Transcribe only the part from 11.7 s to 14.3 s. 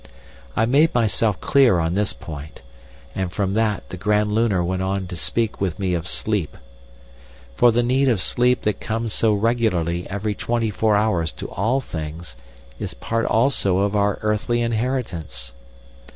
things is part also of our